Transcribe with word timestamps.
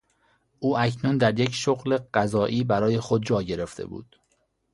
او 0.59 0.77
اکنون 0.77 1.17
در 1.17 1.39
یک 1.39 1.53
شغل 1.53 1.97
قضایی 2.13 2.63
برای 2.63 2.99
خود 2.99 3.25
جا 3.25 3.41
گرفته 3.41 3.85
بود. 3.85 4.15